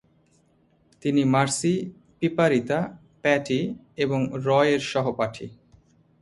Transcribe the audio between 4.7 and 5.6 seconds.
এর সহপাঠী।